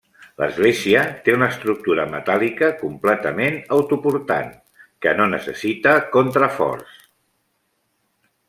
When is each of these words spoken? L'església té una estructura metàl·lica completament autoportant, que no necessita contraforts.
L'església 0.43 1.01
té 1.27 1.35
una 1.37 1.49
estructura 1.55 2.05
metàl·lica 2.13 2.71
completament 2.79 3.59
autoportant, 3.77 4.51
que 5.07 5.15
no 5.21 5.31
necessita 5.37 5.97
contraforts. 6.19 7.01